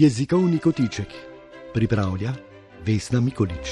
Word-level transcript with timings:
Jezikovni 0.00 0.58
kotiček 0.58 1.08
pripravlja 1.74 2.32
Vesna 2.86 3.20
Mikolič. 3.20 3.70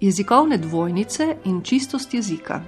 Jezikovne 0.00 0.58
dvojnice 0.58 1.36
in 1.44 1.62
čistost 1.62 2.14
jezika. 2.14 2.62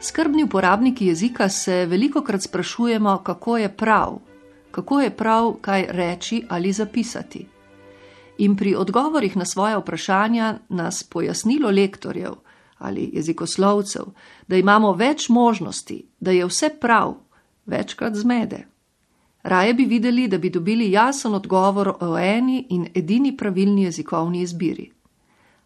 Skrbni 0.00 0.44
uporabniki 0.44 1.06
jezika 1.06 1.48
se 1.48 1.86
veliko 1.86 2.22
krat 2.22 2.42
sprašujemo, 2.42 3.18
kako 3.18 3.58
je 3.58 3.76
prav, 3.76 4.18
kako 4.70 5.00
je 5.00 5.16
prav 5.16 5.52
kaj 5.60 5.86
reči 5.88 6.44
ali 6.48 6.72
zapisati. 6.72 7.46
In 8.38 8.56
pri 8.56 8.74
odgovorih 8.74 9.36
na 9.36 9.44
svoje 9.44 9.78
vprašanja 9.78 10.58
nas 10.68 11.02
pojasnilo 11.02 11.70
lektorjev 11.70 12.47
ali 12.78 13.10
jezikoslovcev, 13.12 14.04
da 14.48 14.56
imamo 14.56 14.92
več 14.92 15.28
možnosti, 15.28 16.06
da 16.20 16.30
je 16.30 16.46
vse 16.46 16.70
prav, 16.80 17.14
večkrat 17.66 18.14
zmede. 18.14 18.66
Raje 19.42 19.74
bi 19.74 19.84
videli, 19.84 20.28
da 20.28 20.38
bi 20.38 20.50
dobili 20.50 20.90
jasen 20.90 21.34
odgovor 21.34 21.88
o 22.00 22.18
eni 22.18 22.66
in 22.70 22.88
edini 22.94 23.36
pravilni 23.36 23.82
jezikovni 23.82 24.40
izbiri. 24.42 24.90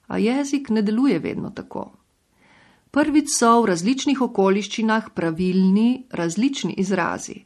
A 0.06 0.18
jezik 0.18 0.68
ne 0.68 0.82
deluje 0.82 1.18
vedno 1.18 1.50
tako. 1.50 1.92
Prvič 2.90 3.30
so 3.32 3.62
v 3.62 3.70
različnih 3.72 4.20
okoliščinah 4.20 5.10
pravilni 5.14 6.04
različni 6.10 6.74
izrazi. 6.78 7.38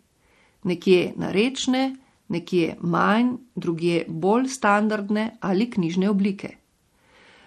Nekje 0.64 1.12
narečne, 1.16 1.96
nekje 2.28 2.76
manj, 2.80 3.36
drugje 3.54 4.04
bolj 4.08 4.48
standardne 4.48 5.36
ali 5.40 5.70
knjižne 5.70 6.10
oblike. 6.10 6.56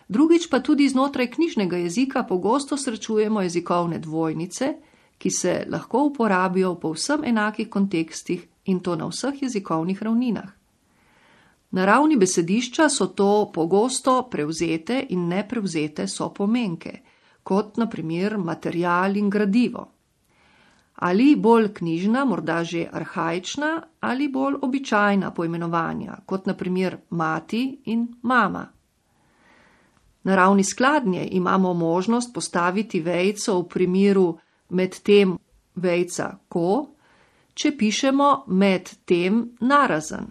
Drugič 0.10 0.50
pa 0.50 0.60
tudi 0.60 0.90
znotraj 0.90 1.30
knjižnega 1.32 1.78
jezika 1.78 2.24
pogosto 2.24 2.78
srečujemo 2.78 3.42
jezikovne 3.42 4.00
dvojnice, 4.00 4.74
ki 5.18 5.32
se 5.32 5.66
lahko 5.70 6.04
uporabijo 6.10 6.74
v 6.74 6.80
povsem 6.80 7.24
enakih 7.24 7.70
kontekstih 7.70 8.48
in 8.66 8.80
to 8.80 8.96
na 8.96 9.06
vseh 9.06 9.42
jezikovnih 9.42 10.02
ravninah. 10.04 10.50
Na 11.72 11.86
ravni 11.86 12.18
besedišča 12.18 12.90
so 12.90 13.08
to 13.08 13.52
pogosto 13.54 14.24
prevzete 14.32 15.06
in 15.10 15.28
neprevzete 15.28 16.08
sopomenke, 16.08 17.00
kot 17.44 17.78
naprimer 17.78 18.38
material 18.38 19.18
in 19.18 19.30
gradivo 19.30 19.88
ali 21.00 21.36
bolj 21.36 21.74
knjižna, 21.74 22.26
morda 22.26 22.64
že 22.64 22.88
arhajična 22.92 23.82
ali 24.00 24.28
bolj 24.28 24.56
običajna 24.62 25.32
poimenovanja, 25.32 26.18
kot 26.26 26.46
naprimer 26.46 26.98
mati 27.10 27.82
in 27.86 28.08
mama. 28.22 28.68
Na 30.24 30.36
ravni 30.36 30.64
skladnje 30.64 31.28
imamo 31.32 31.74
možnost 31.74 32.34
postaviti 32.34 33.00
vejco 33.00 33.60
v 33.60 33.68
primeru 33.68 34.38
med 34.70 35.00
tem 35.04 35.38
vejca 35.76 36.38
ko, 36.48 36.90
če 37.54 37.72
pišemo 37.78 38.44
med 38.48 38.90
tem 39.06 39.42
narazen. 39.60 40.28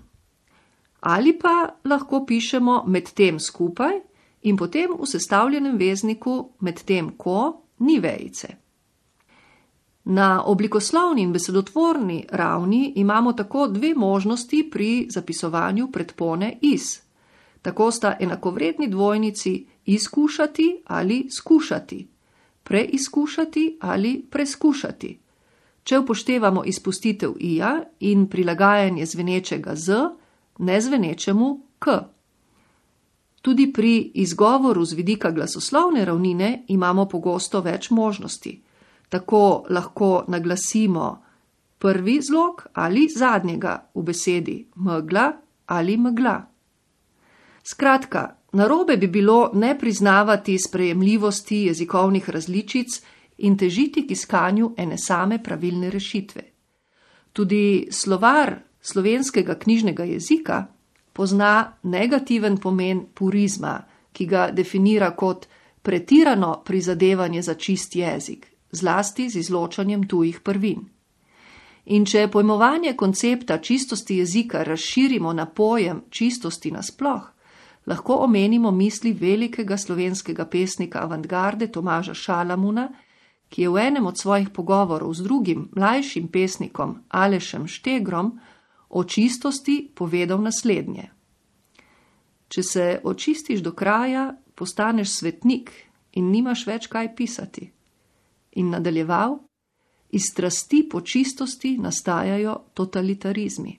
Ali 1.00 1.39
pa 1.39 1.69
lahko 1.84 2.25
pišemo 2.27 2.83
med 2.86 3.12
tem 3.14 3.39
skupaj 3.41 4.00
in 4.42 4.56
potem 4.56 4.94
v 5.00 5.06
sestavljenem 5.06 5.77
vezniku 5.78 6.39
med 6.61 6.83
tem 6.84 7.11
ko 7.16 7.62
ni 7.78 7.98
vejce. 7.98 8.48
Na 10.09 10.42
oblikoslovni 10.44 11.22
in 11.22 11.33
besedotvorni 11.33 12.25
ravni 12.33 12.92
imamo 12.97 13.33
tako 13.33 13.66
dve 13.69 13.94
možnosti 13.94 14.70
pri 14.70 15.06
zapisovanju 15.11 15.91
predpone 15.92 16.59
iz. 16.62 17.00
Tako 17.62 17.91
sta 17.91 18.16
enakovredni 18.21 18.88
dvojnici 18.88 19.66
izkušati 19.88 20.82
ali 20.87 21.26
skušati, 21.31 22.09
preizkušati 22.65 23.78
ali 23.81 24.12
preskušati. 24.31 25.19
Če 25.84 25.99
upoštevamo 25.99 26.65
izpustitev 26.65 27.34
ija 27.41 27.72
in 28.00 28.27
prilagajanje 28.28 29.06
zvenečega 29.06 29.75
z 29.75 29.98
nezvenečemu 30.59 31.60
k. 31.78 31.98
Tudi 33.43 33.72
pri 33.72 34.10
izgovoru 34.15 34.84
z 34.84 34.93
vidika 34.93 35.31
glasoslovne 35.31 36.04
ravnine 36.04 36.65
imamo 36.69 37.09
pogosto 37.09 37.60
več 37.60 37.91
možnosti 37.91 38.60
tako 39.09 39.65
lahko 39.71 40.25
naglasimo 40.28 41.22
prvi 41.78 42.21
zlog 42.22 42.66
ali 42.72 43.09
zadnjega 43.16 43.91
v 43.94 44.03
besedi 44.03 44.66
megla 44.75 45.32
ali 45.66 45.97
megla. 45.97 46.47
Skratka, 47.71 48.37
narobe 48.53 48.97
bi 48.97 49.06
bilo 49.06 49.50
ne 49.54 49.78
priznavati 49.78 50.59
sprejemljivosti 50.59 51.56
jezikovnih 51.56 52.31
različic 52.31 53.03
in 53.38 53.56
težiti 53.59 54.06
k 54.06 54.10
iskanju 54.10 54.75
ene 54.76 54.98
same 54.98 55.42
pravilne 55.42 55.91
rešitve. 55.91 56.42
Tudi 57.32 57.88
slovar 57.91 58.56
slovenskega 58.81 59.54
knjižnega 59.54 60.04
jezika 60.04 60.66
pozna 61.12 61.72
negativen 61.82 62.56
pomen 62.56 63.06
purizma, 63.14 63.82
ki 64.12 64.26
ga 64.26 64.50
definira 64.50 65.10
kot 65.16 65.47
pretirano 65.82 66.62
prizadevanje 66.65 67.42
za 67.42 67.54
čist 67.54 67.97
jezik, 67.97 68.47
zlasti 68.70 69.28
z 69.30 69.38
izločanjem 69.38 70.09
tujih 70.09 70.41
prvin. 70.41 70.84
In 71.84 72.04
če 72.04 72.28
pojmovanje 72.28 72.92
koncepta 72.97 73.59
čistosti 73.59 74.19
jezika 74.19 74.62
razširimo 74.62 75.32
na 75.32 75.47
pojem 75.47 76.03
čistosti 76.10 76.70
nasploh, 76.70 77.22
lahko 77.88 78.16
omenimo 78.25 78.71
misli 78.71 79.12
velikega 79.12 79.76
slovenskega 79.76 80.44
pesnika 80.44 81.00
avantgarde 81.03 81.71
Tomaža 81.72 82.15
Šalamuna, 82.15 82.88
ki 83.49 83.62
je 83.62 83.69
v 83.72 83.81
enem 83.81 84.06
od 84.06 84.19
svojih 84.19 84.50
pogovorov 84.53 85.15
z 85.15 85.25
drugim 85.25 85.69
mlajšim 85.76 86.28
pesnikom 86.28 86.98
Alešem 87.09 87.66
Štegrom 87.66 88.34
o 88.88 89.04
čistosti 89.04 89.88
povedal 89.94 90.43
naslednje. 90.43 91.09
Če 92.48 92.62
se 92.62 93.00
očistiš 93.04 93.60
do 93.65 93.72
kraja, 93.72 94.34
postaneš 94.54 95.19
svetnik 95.21 95.72
in 96.12 96.31
nimaš 96.31 96.66
več 96.66 96.88
kaj 96.93 97.15
pisati 97.16 97.71
in 98.53 98.71
nadaljeval: 98.71 99.38
Iz 100.10 100.31
strasti 100.32 100.88
po 100.91 101.00
čistosti 101.00 101.77
nastajajo 101.78 102.54
totalitarizmi. 102.75 103.78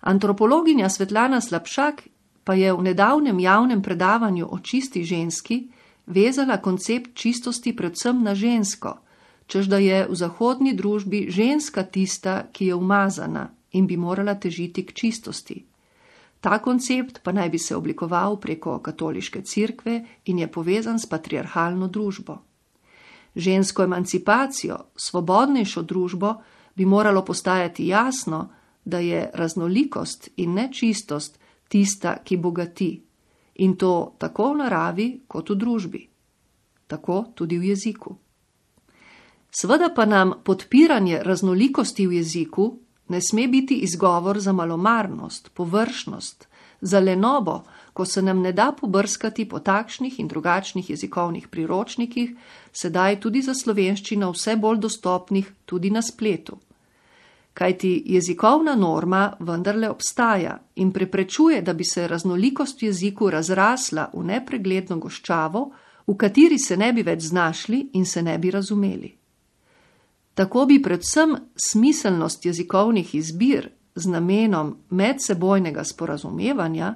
Antropologinja 0.00 0.88
Svetlana 0.88 1.40
Slabšak 1.40 2.02
pa 2.44 2.54
je 2.54 2.72
v 2.72 2.82
nedavnem 2.82 3.40
javnem 3.40 3.82
predavanju 3.82 4.48
o 4.50 4.58
čisti 4.58 5.04
ženski 5.04 5.68
vezala 6.06 6.56
koncept 6.56 7.14
čistosti 7.14 7.76
predvsem 7.76 8.22
na 8.22 8.34
žensko, 8.34 8.98
čež 9.46 9.66
da 9.66 9.78
je 9.78 10.06
v 10.08 10.14
zahodni 10.14 10.74
družbi 10.74 11.30
ženska 11.30 11.82
tista, 11.82 12.46
ki 12.52 12.66
je 12.66 12.74
umazana 12.74 13.50
in 13.72 13.86
bi 13.86 13.96
morala 13.96 14.34
težiti 14.34 14.86
k 14.86 14.92
čistosti. 14.92 15.64
Ta 16.40 16.58
koncept 16.58 17.20
pa 17.24 17.32
naj 17.32 17.48
bi 17.50 17.58
se 17.58 17.76
oblikoval 17.76 18.36
preko 18.36 18.78
katoliške 18.78 19.42
cerkve 19.42 20.04
in 20.24 20.38
je 20.38 20.48
povezan 20.52 20.98
s 20.98 21.06
patriarhalno 21.06 21.88
družbo 21.88 22.42
žensko 23.34 23.82
emancipacijo, 23.82 24.78
svobodnejšo 24.96 25.82
družbo, 25.82 26.34
bi 26.74 26.84
moralo 26.84 27.24
postajati 27.24 27.86
jasno, 27.86 28.50
da 28.84 28.98
je 28.98 29.30
raznolikost 29.34 30.28
in 30.36 30.54
nečistost 30.54 31.38
tista, 31.74 32.20
ki 32.22 32.38
bogati, 32.38 32.92
in 33.66 33.74
to 33.76 34.14
tako 34.18 34.52
v 34.52 34.62
naravi 34.62 35.08
kot 35.26 35.50
v 35.50 35.58
družbi, 35.58 36.02
tako 36.86 37.24
tudi 37.34 37.58
v 37.58 37.74
jeziku. 37.74 38.14
Sveda 39.50 39.90
pa 39.94 40.06
nam 40.06 40.38
podpiranje 40.42 41.22
raznolikosti 41.22 42.06
v 42.06 42.18
jeziku 42.22 42.78
ne 43.08 43.20
sme 43.20 43.46
biti 43.48 43.82
izgovor 43.86 44.40
za 44.40 44.52
malomarnost, 44.52 45.50
površnost, 45.54 46.48
za 46.80 47.00
lenobo, 47.00 47.62
ko 47.92 48.04
se 48.04 48.22
nam 48.22 48.40
ne 48.42 48.52
da 48.52 48.72
pobrskati 48.72 49.48
po 49.48 49.58
takšnih 49.58 50.18
in 50.20 50.28
drugačnih 50.28 50.90
jezikovnih 50.90 51.48
priročnikih, 51.48 52.34
sedaj 52.72 53.20
tudi 53.20 53.42
za 53.42 53.54
slovenščino 53.54 54.30
vse 54.32 54.56
bolj 54.56 54.78
dostopnih 54.78 55.52
tudi 55.64 55.90
na 55.90 56.02
spletu. 56.02 56.58
Kajti 57.54 58.02
jezikovna 58.06 58.74
norma 58.74 59.36
vendarle 59.40 59.90
obstaja 59.90 60.58
in 60.74 60.92
preprečuje, 60.92 61.62
da 61.62 61.72
bi 61.72 61.84
se 61.84 62.08
raznolikost 62.08 62.82
v 62.82 62.86
jeziku 62.86 63.30
razrasla 63.30 64.08
v 64.14 64.24
nepregledno 64.24 64.98
goščavo, 64.98 65.70
v 66.06 66.16
kateri 66.16 66.58
se 66.58 66.76
ne 66.76 66.92
bi 66.92 67.02
več 67.02 67.22
znašli 67.22 67.90
in 67.92 68.06
se 68.06 68.22
ne 68.22 68.38
bi 68.38 68.50
razumeli. 68.50 69.12
Tako 70.34 70.66
bi 70.66 70.82
predvsem 70.82 71.36
smiselnost 71.54 72.46
jezikovnih 72.46 73.14
izbir 73.14 73.70
z 73.94 74.10
namenom 74.10 74.76
medsebojnega 74.90 75.84
sporazumevanja 75.84 76.94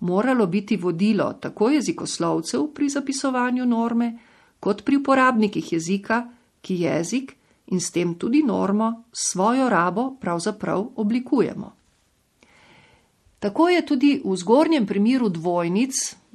moralo 0.00 0.46
biti 0.46 0.76
vodilo 0.76 1.32
tako 1.32 1.70
jezikoslovcev 1.70 2.66
pri 2.74 2.88
zapisovanju 2.88 3.64
norme, 3.66 4.18
kot 4.60 4.84
pri 4.84 4.96
uporabnikih 4.96 5.72
jezika, 5.72 6.28
ki 6.60 6.76
jezik 6.80 7.32
in 7.66 7.80
s 7.80 7.90
tem 7.90 8.14
tudi 8.14 8.42
normo 8.42 9.04
svojo 9.12 9.68
rabo 9.68 10.16
pravzaprav 10.20 10.86
oblikujemo. 10.96 11.72
Tako 13.38 13.68
je 13.68 13.86
tudi 13.86 14.22
v 14.24 14.36
zgornjem 14.36 14.86
primeru 14.86 15.28
dvojnic, 15.28 15.92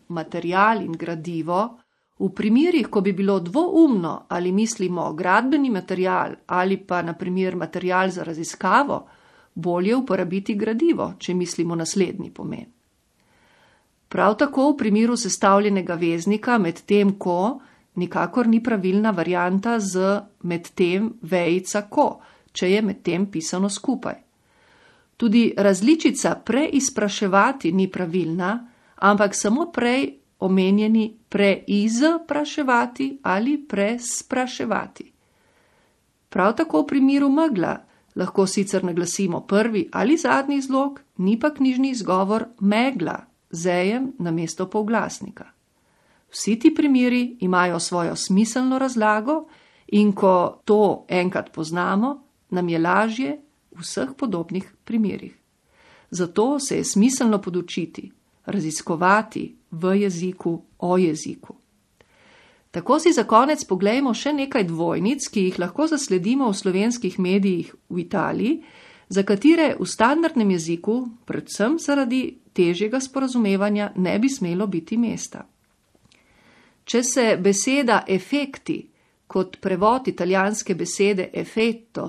material 0.08 0.82
in 0.82 0.92
gradivo, 0.92 1.80
V 2.20 2.28
primerih, 2.36 2.90
ko 2.92 3.00
bi 3.02 3.14
bilo 3.16 3.40
dvoumno 3.40 4.26
ali 4.28 4.52
mislimo 4.52 5.14
gradbeni 5.14 5.70
material 5.70 6.36
ali 6.48 6.78
pa 6.78 7.02
naprimer 7.02 7.56
material 7.56 8.10
za 8.10 8.24
raziskavo, 8.24 9.08
bolje 9.56 9.96
uporabiti 9.96 10.56
gradivo, 10.56 11.14
če 11.20 11.34
mislimo 11.34 11.76
naslednji 11.76 12.34
pomen. 12.34 12.66
Prav 14.10 14.36
tako 14.38 14.72
v 14.72 14.78
primeru 14.78 15.16
sestavljenega 15.18 15.96
veznika 15.96 16.58
med 16.58 16.82
tem, 16.86 17.16
ko 17.20 17.62
nikakor 17.96 18.48
ni 18.48 18.64
pravilna 18.64 19.12
varijanta 19.12 19.80
z 19.80 20.20
med 20.44 20.70
tem 20.76 21.14
vejica 21.22 21.82
ko, 21.90 22.20
če 22.52 22.72
je 22.72 22.82
med 22.82 23.02
tem 23.04 23.26
pisano 23.32 23.70
skupaj. 23.70 24.16
Tudi 25.18 25.54
različica 25.58 26.36
preizpraševati 26.46 27.72
ni 27.72 27.90
pravilna, 27.92 28.68
ampak 28.96 29.36
samo 29.36 29.72
prej 29.72 30.14
omenjeni 30.40 31.14
preizpraševati 31.30 33.20
ali 33.24 33.58
prespraševati. 33.68 35.12
Prav 36.30 36.56
tako 36.56 36.82
v 36.82 36.88
primeru 36.88 37.30
megla 37.30 37.78
lahko 38.16 38.48
sicer 38.48 38.84
naglasimo 38.84 39.42
prvi 39.48 39.90
ali 39.92 40.18
zadnji 40.18 40.62
zlog, 40.62 41.02
ni 41.18 41.40
pa 41.40 41.54
knjižni 41.54 41.90
izgovor 41.90 42.46
megla, 42.60 43.26
zejem 43.52 44.14
na 44.20 44.32
mesto 44.32 44.70
polglasnika. 44.70 45.46
Vsi 46.32 46.60
ti 46.60 46.74
primeri 46.76 47.38
imajo 47.40 47.80
svojo 47.80 48.16
smiselno 48.16 48.80
razlago 48.80 49.48
in 49.88 50.14
ko 50.14 50.62
to 50.66 51.06
enkrat 51.08 51.52
poznamo, 51.52 52.24
nam 52.50 52.70
je 52.70 52.80
lažje 52.80 53.40
v 53.72 53.82
vseh 53.82 54.10
podobnih 54.18 54.74
primerih. 54.84 55.36
Zato 56.12 56.60
se 56.60 56.78
je 56.78 56.84
smiselno 56.84 57.42
podučiti, 57.42 58.12
raziskovati 58.46 59.56
v 59.72 60.02
jeziku 60.02 60.62
o 60.80 60.98
jeziku. 60.98 61.56
Tako 62.72 63.00
si 63.00 63.14
za 63.14 63.24
konec 63.24 63.64
pogledajmo 63.66 64.14
še 64.14 64.34
nekaj 64.34 64.64
dvojnic, 64.64 65.28
ki 65.28 65.48
jih 65.48 65.60
lahko 65.60 65.88
zasledimo 65.88 66.50
v 66.50 66.58
slovenskih 66.58 67.20
medijih 67.20 67.74
v 67.90 68.00
Italiji, 68.00 68.62
za 69.10 69.24
katere 69.24 69.74
v 69.80 69.86
standardnem 69.90 70.52
jeziku, 70.52 71.08
predvsem 71.26 71.80
zaradi 71.82 72.38
težjega 72.54 73.00
sporazumevanja, 73.02 73.94
ne 73.96 74.20
bi 74.20 74.30
smelo 74.30 74.68
biti 74.68 74.98
mesta. 74.98 75.48
Če 76.90 77.04
se 77.06 77.26
beseda 77.38 78.04
efekti 78.08 78.80
kot 79.30 79.60
prevod 79.62 80.08
italijanske 80.10 80.74
besede 80.76 81.30
effetto 81.34 82.08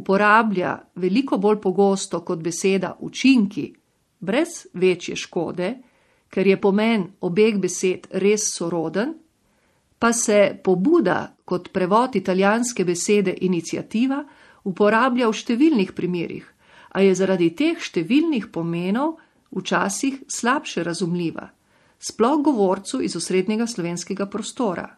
uporablja 0.00 0.70
veliko 0.96 1.36
bolj 1.38 1.58
pogosto 1.60 2.22
kot 2.24 2.40
beseda 2.40 2.94
učinki, 3.00 3.66
brez 4.20 4.66
večje 4.72 5.16
škode, 5.16 5.68
ker 6.32 6.46
je 6.46 6.56
pomen 6.60 7.04
obeh 7.20 7.58
besed 7.60 8.08
res 8.24 8.48
soroden, 8.56 9.12
pa 9.98 10.12
se 10.12 10.56
pobuda 10.64 11.36
kot 11.44 11.68
prevod 11.72 12.16
italijanske 12.16 12.84
besede 12.84 13.36
inicijativa 13.40 14.22
uporablja 14.64 15.28
v 15.28 15.36
številnih 15.42 15.92
primerjih, 15.92 16.48
a 16.96 17.04
je 17.04 17.12
zaradi 17.14 17.50
teh 17.54 17.76
številnih 17.76 18.48
pomenov 18.52 19.18
včasih 19.54 20.24
slabše 20.26 20.82
razumljiva, 20.82 21.50
sploh 22.08 22.42
govorcu 22.42 23.02
iz 23.02 23.16
osrednjega 23.16 23.66
slovenskega 23.66 24.26
prostora. 24.26 24.88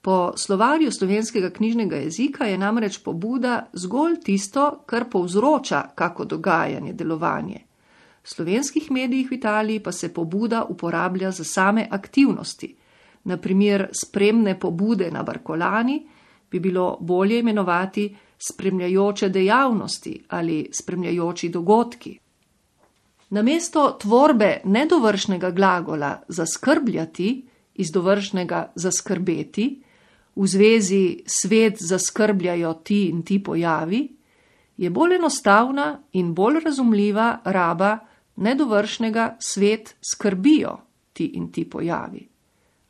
Po 0.00 0.32
slovarju 0.36 0.92
slovenskega 0.92 1.50
knjižnega 1.50 1.96
jezika 1.96 2.44
je 2.44 2.58
namreč 2.58 2.98
pobuda 2.98 3.66
zgolj 3.72 4.20
tisto, 4.24 4.82
kar 4.86 5.08
povzroča 5.10 5.82
kako 5.94 6.24
dogajanje, 6.24 6.92
delovanje. 6.92 7.60
V 8.22 8.28
slovenskih 8.28 8.90
medijih 8.90 9.30
v 9.30 9.34
Italiji 9.34 9.80
pa 9.80 9.92
se 9.92 10.14
pobuda 10.14 10.64
uporablja 10.64 11.30
za 11.30 11.44
same 11.44 11.88
aktivnosti 11.90 12.76
naprimer 13.24 13.88
spremne 13.92 14.58
pobude 14.60 15.10
na 15.10 15.22
Barkolani, 15.22 16.06
bi 16.50 16.60
bilo 16.60 16.96
bolje 17.00 17.38
imenovati 17.38 18.16
spremljajoče 18.38 19.28
dejavnosti 19.28 20.24
ali 20.28 20.68
spremljajoči 20.72 21.48
dogodki. 21.48 22.18
Namesto 23.30 23.96
tvorbe 24.00 24.60
nedovršnega 24.64 25.50
glagola 25.50 26.22
zaskrbljati 26.28 27.46
iz 27.74 27.90
dovršnega 27.90 28.72
zaskrbeti, 28.74 29.82
v 30.36 30.46
zvezi 30.46 31.22
svet 31.26 31.76
zaskrbljajo 31.78 32.74
ti 32.74 33.04
in 33.08 33.22
ti 33.22 33.42
pojavi, 33.42 34.08
je 34.76 34.90
bolj 34.90 35.14
enostavna 35.14 36.00
in 36.12 36.34
bolj 36.34 36.60
razumljiva 36.64 37.40
raba 37.44 37.98
nedovršnega 38.36 39.36
svet 39.38 39.94
skrbijo 40.10 40.78
ti 41.12 41.24
in 41.34 41.52
ti 41.52 41.70
pojavi 41.70 42.34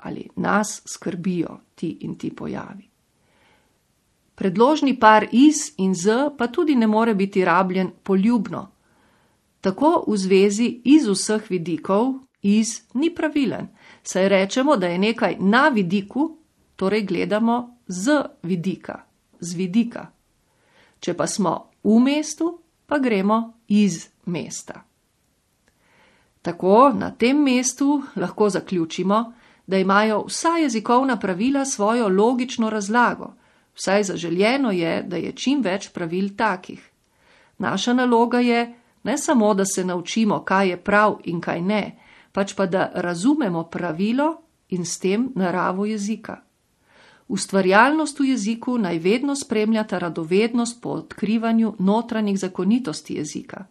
ali 0.05 0.29
nas 0.37 0.83
skrbijo 0.87 1.61
ti 1.75 1.99
in 2.01 2.19
ti 2.19 2.31
pojavi. 2.37 2.89
Predložni 4.35 4.99
par 5.01 5.27
iz 5.33 5.73
in 5.77 5.95
z 5.95 6.31
pa 6.39 6.47
tudi 6.47 6.75
ne 6.75 6.87
more 6.87 7.15
biti 7.15 7.45
rabljen 7.45 7.91
poljubno. 8.03 8.71
Tako 9.65 10.05
v 10.07 10.17
zvezi 10.21 10.67
iz 10.85 11.07
vseh 11.09 11.47
vidikov 11.49 12.21
iz 12.43 12.83
ni 12.95 13.09
pravilen, 13.15 13.71
saj 14.03 14.29
rečemo, 14.29 14.77
da 14.77 14.87
je 14.87 14.99
nekaj 14.99 15.37
na 15.41 15.69
vidiku, 15.69 16.37
torej 16.77 17.07
gledamo 17.09 17.79
z 17.87 18.21
vidika, 18.43 18.99
z 19.41 19.55
vidika. 19.57 20.11
Če 21.01 21.15
pa 21.17 21.27
smo 21.27 21.71
v 21.85 21.97
mestu, 22.01 22.51
pa 22.87 22.99
gremo 22.99 23.55
iz 23.69 24.09
mesta. 24.27 24.85
Tako 26.43 26.93
na 26.93 27.15
tem 27.17 27.41
mestu 27.41 28.03
lahko 28.17 28.51
zaključimo, 28.51 29.33
da 29.67 29.81
imajo 29.81 30.27
vsa 30.29 30.59
jezikovna 30.61 31.17
pravila 31.17 31.65
svojo 31.65 32.09
logično 32.09 32.71
razlago, 32.71 33.33
vsaj 33.75 34.05
zaželjeno 34.13 34.71
je, 34.71 35.03
da 35.03 35.17
je 35.17 35.33
čim 35.33 35.63
več 35.65 35.89
pravil 35.89 36.37
takih. 36.37 36.91
Naša 37.59 37.93
naloga 37.93 38.41
je 38.41 38.84
ne 39.05 39.19
samo, 39.19 39.55
da 39.55 39.65
se 39.65 39.85
naučimo, 39.85 40.45
kaj 40.45 40.69
je 40.69 40.77
prav 40.77 41.19
in 41.25 41.41
kaj 41.41 41.61
ne, 41.63 41.99
pač 42.33 42.55
pa 42.55 42.67
da 42.67 42.91
razumemo 42.95 43.65
pravilo 43.65 44.43
in 44.69 44.85
s 44.85 44.99
tem 44.99 45.33
naravo 45.35 45.87
jezika. 45.87 46.41
Ustvarjalnost 47.29 48.21
v 48.21 48.25
jeziku 48.25 48.79
naj 48.79 48.99
vedno 48.99 49.37
spremljata 49.37 49.99
radovednost 49.99 50.83
po 50.83 50.91
odkrivanju 50.91 51.75
notranjih 51.79 52.39
zakonitosti 52.39 53.15
jezika. 53.15 53.65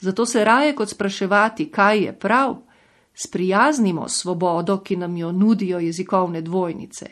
Zato 0.00 0.26
se 0.26 0.44
raje 0.44 0.74
kot 0.74 0.88
spraševati, 0.88 1.70
kaj 1.70 2.02
je 2.04 2.18
prav, 2.18 2.56
sprijaznimo 3.14 4.08
svobodo, 4.08 4.80
ki 4.80 4.96
nam 4.96 5.16
jo 5.16 5.32
nudijo 5.32 5.78
jezikovne 5.78 6.40
dvojnice. 6.40 7.06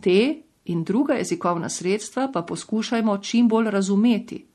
Te 0.00 0.42
in 0.64 0.84
druga 0.84 1.14
jezikovna 1.14 1.68
sredstva 1.68 2.30
pa 2.32 2.42
poskušajmo 2.42 3.18
čim 3.18 3.48
bolj 3.48 3.70
razumeti. 3.70 4.46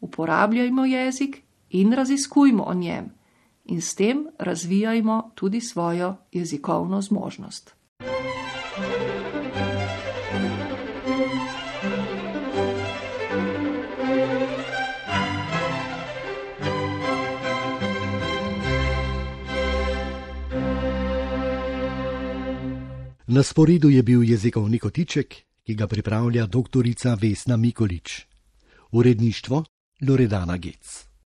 Uporabljajmo 0.00 0.84
jezik 0.84 1.42
in 1.80 1.92
raziskujmo 1.92 2.62
o 2.62 2.74
njem, 2.74 3.10
in 3.64 3.80
s 3.82 3.94
tem 3.94 4.26
razvijajmo 4.38 5.30
tudi 5.34 5.60
svojo 5.60 6.16
jezikovno 6.32 7.00
zmožnost. 7.02 7.74
Na 23.26 23.42
sporedu 23.42 23.88
je 23.88 24.02
bil 24.02 24.22
jezikovni 24.24 24.78
kotiček, 24.78 25.34
ki 25.62 25.74
ga 25.74 25.86
pripravlja 25.86 26.46
dr. 26.46 26.86
Vesna 27.20 27.56
Mikolič. 27.56 28.26
Uredništvo 28.92 29.64
Loredana 30.08 30.56
Gec. 30.56 31.06